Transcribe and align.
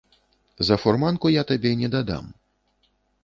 За 0.69 0.77
фурманку 0.85 1.33
я 1.33 1.43
табе 1.51 1.71
недадам. 1.81 2.25